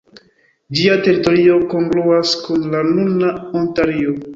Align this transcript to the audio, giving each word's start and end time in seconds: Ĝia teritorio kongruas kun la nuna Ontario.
Ĝia 0.79 0.95
teritorio 1.03 1.59
kongruas 1.75 2.35
kun 2.49 2.69
la 2.77 2.85
nuna 2.93 3.35
Ontario. 3.65 4.23